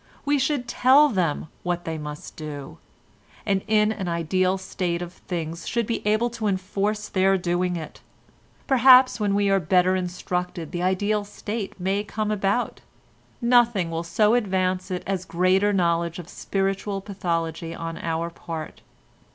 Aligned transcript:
We 0.25 0.39
should 0.39 0.67
tell 0.67 1.09
them 1.09 1.45
what 1.61 1.85
they 1.85 1.99
must 1.99 2.35
do, 2.35 2.79
and 3.45 3.61
in 3.67 3.91
an 3.91 4.07
ideal 4.07 4.57
state 4.57 4.99
of 4.99 5.13
things 5.13 5.67
should 5.67 5.85
be 5.85 6.01
able 6.07 6.31
to 6.31 6.47
enforce 6.47 7.07
their 7.07 7.37
doing 7.37 7.75
it: 7.75 8.01
perhaps 8.65 9.19
when 9.19 9.35
we 9.35 9.51
are 9.51 9.59
better 9.59 9.95
instructed 9.95 10.71
the 10.71 10.81
ideal 10.81 11.23
state 11.23 11.79
may 11.79 12.03
come 12.03 12.31
about; 12.31 12.81
nothing 13.43 13.91
will 13.91 14.01
so 14.01 14.33
advance 14.33 14.89
it 14.89 15.03
as 15.05 15.23
greater 15.23 15.71
knowledge 15.71 16.17
of 16.17 16.27
spiritual 16.29 17.01
pathology 17.01 17.75
on 17.75 17.99
our 17.99 18.23
own 18.25 18.31
part. 18.31 18.81